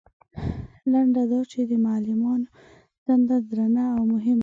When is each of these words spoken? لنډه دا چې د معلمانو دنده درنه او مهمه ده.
لنډه 0.91 1.23
دا 1.31 1.39
چې 1.51 1.59
د 1.69 1.71
معلمانو 1.85 2.47
دنده 3.05 3.37
درنه 3.49 3.83
او 3.95 4.01
مهمه 4.13 4.37
ده. 4.37 4.39